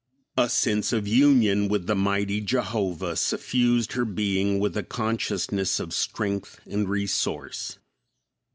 [0.35, 5.93] A sense of union with the mighty Jehovah suffused her being with a consciousness of
[5.93, 7.77] strength and resource.